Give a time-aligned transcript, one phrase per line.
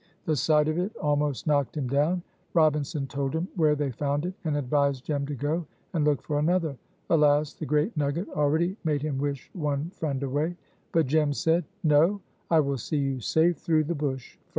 [0.25, 2.23] The sight of it almost knocked him down.
[2.55, 6.39] Robinson told him where they found it, and advised Jem to go and look for
[6.39, 6.75] another.
[7.11, 7.53] Alas!
[7.53, 10.57] the great nugget already made him wish one friend away.
[10.91, 12.19] But Jem said: "No,
[12.49, 14.47] I will see you safe through the bush first."